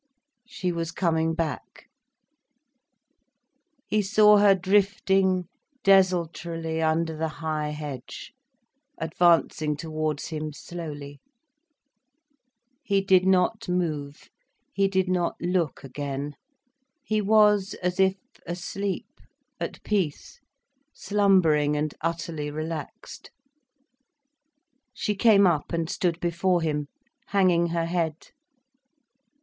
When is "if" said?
17.99-18.15